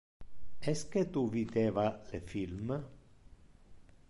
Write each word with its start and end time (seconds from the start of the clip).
Esque 0.71 1.03
tu 1.17 1.21
videva 1.35 1.85
le 2.09 2.21
film. 2.33 2.75